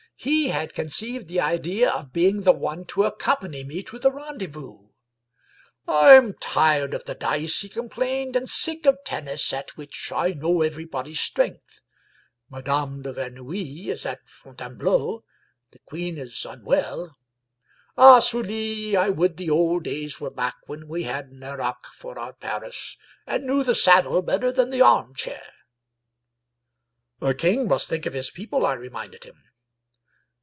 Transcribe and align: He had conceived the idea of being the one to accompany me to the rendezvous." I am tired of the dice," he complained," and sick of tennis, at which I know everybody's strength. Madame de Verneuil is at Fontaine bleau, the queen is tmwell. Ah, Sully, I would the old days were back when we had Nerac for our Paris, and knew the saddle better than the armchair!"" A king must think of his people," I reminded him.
He 0.23 0.49
had 0.49 0.75
conceived 0.75 1.27
the 1.27 1.39
idea 1.39 1.89
of 1.89 2.13
being 2.13 2.43
the 2.43 2.51
one 2.51 2.85
to 2.93 3.05
accompany 3.05 3.63
me 3.63 3.81
to 3.81 3.97
the 3.97 4.11
rendezvous." 4.11 4.89
I 5.87 6.11
am 6.13 6.35
tired 6.35 6.93
of 6.93 7.05
the 7.05 7.15
dice," 7.15 7.61
he 7.61 7.69
complained," 7.69 8.35
and 8.35 8.47
sick 8.47 8.85
of 8.85 8.99
tennis, 9.03 9.51
at 9.51 9.75
which 9.77 10.11
I 10.15 10.33
know 10.33 10.61
everybody's 10.61 11.19
strength. 11.19 11.81
Madame 12.51 13.01
de 13.01 13.11
Verneuil 13.13 13.89
is 13.89 14.05
at 14.05 14.29
Fontaine 14.29 14.75
bleau, 14.77 15.23
the 15.71 15.79
queen 15.79 16.19
is 16.19 16.33
tmwell. 16.35 17.15
Ah, 17.97 18.19
Sully, 18.19 18.95
I 18.95 19.09
would 19.09 19.37
the 19.37 19.49
old 19.49 19.85
days 19.85 20.21
were 20.21 20.29
back 20.29 20.57
when 20.67 20.87
we 20.87 21.01
had 21.01 21.31
Nerac 21.31 21.87
for 21.97 22.19
our 22.19 22.33
Paris, 22.33 22.95
and 23.25 23.47
knew 23.47 23.63
the 23.63 23.73
saddle 23.73 24.21
better 24.21 24.51
than 24.51 24.69
the 24.69 24.81
armchair!"" 24.83 25.49
A 27.21 27.33
king 27.33 27.67
must 27.67 27.89
think 27.89 28.05
of 28.05 28.13
his 28.13 28.29
people," 28.29 28.67
I 28.67 28.73
reminded 28.73 29.23
him. 29.23 29.45